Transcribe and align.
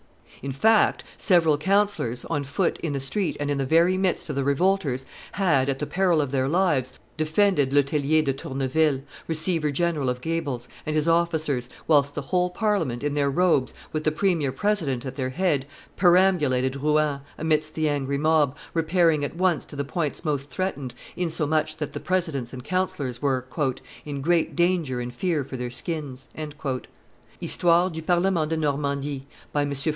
In 0.41 0.51
fact, 0.51 1.03
several 1.17 1.55
counsellors, 1.59 2.25
on 2.25 2.43
foot 2.43 2.79
in 2.79 2.93
the 2.93 2.99
street 2.99 3.37
and 3.39 3.51
in 3.51 3.59
the 3.59 3.65
very 3.67 3.95
midst 3.99 4.27
of 4.27 4.35
the 4.35 4.43
revolters, 4.43 5.05
had, 5.33 5.69
at 5.69 5.77
the 5.77 5.85
peril 5.85 6.19
of 6.19 6.31
their 6.31 6.47
lives, 6.47 6.93
defended 7.17 7.71
Le 7.71 7.83
Tellier 7.83 8.23
de 8.23 8.33
Tourneville, 8.33 9.03
receiver 9.27 9.69
general 9.69 10.09
of 10.09 10.19
gabels, 10.19 10.67
and 10.83 10.95
his 10.95 11.07
officers, 11.07 11.69
whilst 11.85 12.15
the 12.15 12.23
whole 12.23 12.49
Parliament, 12.49 13.03
in 13.03 13.13
their 13.13 13.29
robes, 13.29 13.75
with 13.93 14.03
the 14.03 14.11
premier 14.11 14.51
president 14.51 15.05
at 15.05 15.13
their 15.13 15.29
head, 15.29 15.67
perambulated 15.95 16.75
Rouen, 16.77 17.19
amidst 17.37 17.75
the 17.75 17.87
angry 17.87 18.17
mob, 18.17 18.57
repairing 18.73 19.23
at 19.23 19.35
once 19.35 19.63
to 19.65 19.75
the 19.75 19.85
points 19.85 20.25
most 20.25 20.49
threatened, 20.49 20.95
insomuch 21.15 21.77
that 21.77 21.93
the 21.93 21.99
presidents 21.99 22.51
and 22.51 22.63
counsellors 22.63 23.21
were 23.21 23.45
"in 24.05 24.21
great 24.21 24.55
danger 24.55 24.99
and 24.99 25.13
fear 25.13 25.43
for 25.43 25.55
their 25.57 25.69
skins." 25.69 26.27
[Histoire 27.39 27.91
du 27.91 28.01
Parlement 28.01 28.49
de 28.49 28.57
Normandy, 28.57 29.27
by 29.53 29.61
M. 29.61 29.71
Floquet, 29.73 29.83
t. 29.83 29.89